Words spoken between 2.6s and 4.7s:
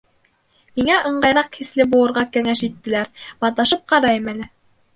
иттеләр. Маташып ҡарайым әле.